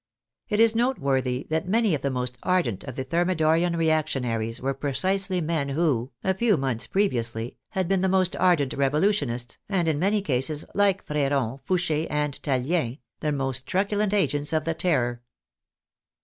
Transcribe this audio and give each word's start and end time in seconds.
It 0.49 0.59
is 0.59 0.73
noteworthy 0.75 1.45
that 1.51 1.67
many 1.67 1.93
of 1.93 2.01
the 2.01 2.09
most 2.09 2.39
ardent 2.41 2.83
of 2.85 2.95
the 2.95 3.03
Thermidorian 3.05 3.75
reactionaries 3.77 4.59
were 4.59 4.73
precisely 4.73 5.41
men 5.41 5.69
who, 5.69 6.11
a 6.23 6.33
few 6.33 6.57
months 6.57 6.87
previously, 6.87 7.55
had 7.69 7.87
been 7.87 8.01
the 8.01 8.09
most 8.09 8.35
ardent 8.37 8.73
revolutionists, 8.73 9.59
and, 9.69 9.87
in 9.87 9.99
many 9.99 10.23
cases, 10.23 10.65
like 10.73 11.05
Freron, 11.05 11.59
Fouche, 11.67 12.07
and 12.09 12.41
Tallien, 12.41 12.97
the 13.19 13.31
most 13.31 13.67
truculent 13.67 14.11
agents 14.11 14.53
of 14.53 14.65
the" 14.65 14.73
Terror." 14.73 15.21